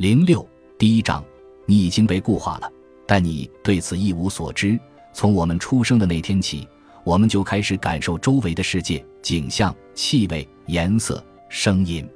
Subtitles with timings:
[0.00, 0.48] 零六
[0.78, 1.22] 第一章，
[1.66, 2.72] 你已经被固化了，
[3.06, 4.80] 但你对此一无所知。
[5.12, 6.66] 从我们出生的那天起，
[7.04, 12.08] 我们就开始感受周围的世界、景象、气味、颜色、声音。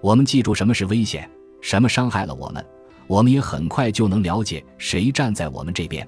[0.00, 1.30] 我们记住什么是危险，
[1.60, 2.66] 什么伤害了我们。
[3.06, 6.04] 我们也很快就能了解谁站在我们这边。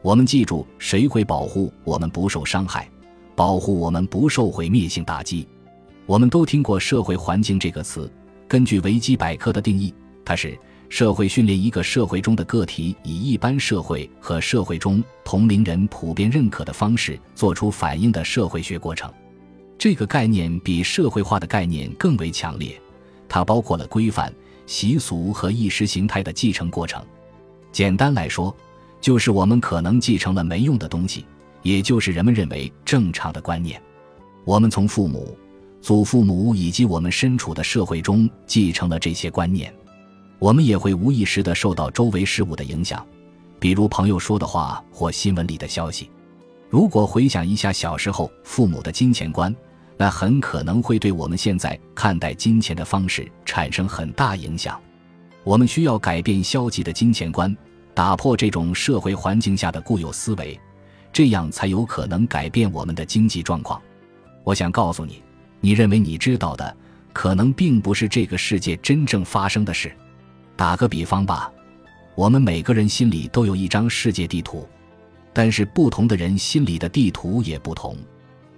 [0.00, 2.90] 我们记住谁会保护我们不受伤害，
[3.36, 5.46] 保护我们不受毁灭性打击。
[6.06, 8.10] 我们都听过“社会环境”这个词。
[8.48, 9.92] 根据维基百科的定义，
[10.24, 19.12] 它是社会训练一个社会中的个体以一般社会和社会中同龄人普遍认可的方式做出反应的社会学过程。
[19.76, 22.80] 这个概念比社会化的概念更为强烈，
[23.28, 24.32] 它包括了规范。
[24.66, 27.04] 习俗和意识形态的继承过程，
[27.70, 28.56] 简单来说，
[28.98, 31.26] 就是我们可能继承了没用的东西，
[31.60, 33.78] 也就是人们认为正常的观念。
[34.42, 35.36] 我们从父母、
[35.82, 39.70] 祖父母以及我们身处的社会中继承了这些观念。
[40.38, 43.04] 我们也会无意识地受到周围事物的影响，
[43.58, 46.10] 比如朋友说的话或新闻里的消息。
[46.68, 49.54] 如果回想一下小时候父母的金钱观，
[49.96, 54.78] 那很可能会对我们现在看待金钱的方式产生很大影响。
[55.44, 57.56] 我们需要改变消极的金钱观，
[57.94, 60.58] 打破这种社会环境下的固有思维，
[61.12, 63.80] 这样才有可能改变我们的经济状况。
[64.42, 65.22] 我想告诉你，
[65.60, 66.76] 你认为你知道的，
[67.12, 69.94] 可能并不是这个世界真正发生的事。
[70.56, 71.50] 打个比方吧，
[72.14, 74.68] 我们每个人心里都有一张世界地图，
[75.32, 77.96] 但是不同的人心里的地图也不同。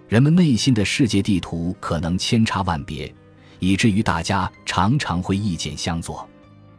[0.09, 3.13] 人们内心的世界地图可能千差万别，
[3.59, 6.29] 以至于大家常常会意见相左。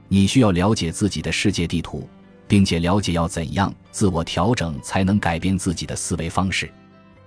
[0.08, 2.08] 你需要了解自己的世界地图，
[2.48, 6.72] 并且了解要怎样自我调整才能改变自己的思维方式。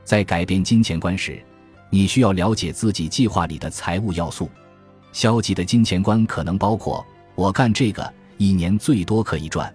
[0.04, 1.42] 在改变金钱观时，
[1.90, 4.48] 你需要了解自己计划里的财务要素。
[5.12, 7.04] 消极的金钱观可能包括：
[7.40, 9.74] 我干这个一年最多可以赚，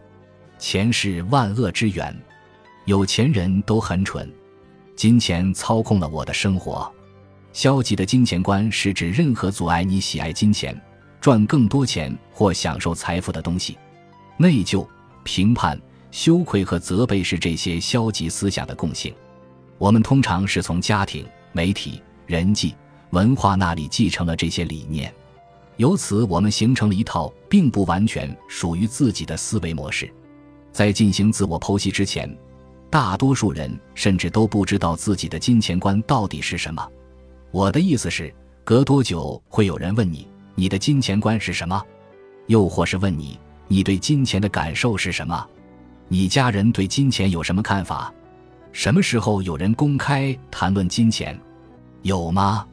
[0.59, 2.15] 钱是万恶之源，
[2.85, 4.31] 有钱人都很蠢。
[4.95, 6.93] 金钱操控了我的生活。
[7.53, 10.79] 消极的金钱观是指任何阻碍你喜爱金钱、
[11.19, 13.75] 赚更多钱或享受财富的东西。
[14.37, 14.87] 内疚、
[15.23, 15.75] 评判、
[16.11, 19.11] 羞愧和责备是这些消极思想的共性。
[19.79, 22.75] 我们通常是从家庭、媒体、人际、
[23.09, 25.11] 文化那里继承了这些理念，
[25.77, 30.11] 由此我们形成了一套并不完全属于自己的思维模式。
[30.71, 32.29] 在进行自我剖析之前。
[32.87, 36.87] 大多数人甚至都不知道自己的金钱观到底是什么。
[37.51, 38.33] 我的意思是，
[38.63, 41.83] 隔多久会有人问你你的金钱观是什么？
[42.47, 45.45] 又或是问你你对金钱的感受是什么？
[46.07, 48.13] 你家人对金钱有什么看法？
[48.71, 51.37] 什么时候有人公开谈论金钱？
[52.03, 52.65] 有吗？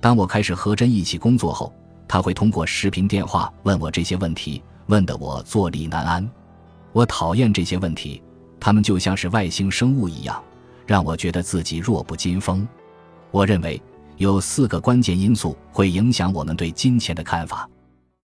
[0.00, 1.70] 当我开始和珍一起工作后，
[2.08, 6.28] 他会通过视频电话问我这些问题，问得我坐立难安。
[6.92, 8.20] 我讨厌这些问题。
[8.60, 10.42] 他们就像是外星生物一样，
[10.84, 12.66] 让我觉得自己弱不禁风。
[13.30, 13.80] 我认为
[14.16, 17.70] 有四个关键因素会影响我们对金钱的看法。